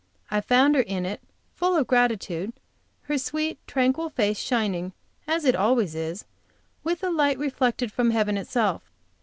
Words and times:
I 0.31 0.41
found 0.41 0.73
her 0.73 0.81
in 0.81 1.05
it, 1.05 1.21
full 1.53 1.75
of 1.75 1.85
gratitude, 1.85 2.53
her 3.03 3.19
sweet, 3.19 3.59
tranquil 3.67 4.09
face 4.09 4.39
shining, 4.39 4.93
as 5.27 5.45
it 5.45 5.55
always 5.55 5.93
is, 5.93 6.25
with 6.83 7.03
a 7.03 7.11
light 7.11 7.37
reflected 7.37 7.91
from 7.91 8.09
heaven 8.09 8.35
itself. 8.35 8.89